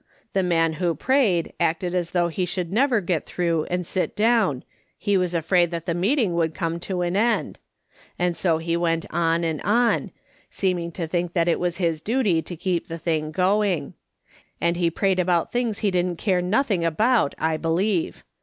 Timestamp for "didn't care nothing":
15.91-16.83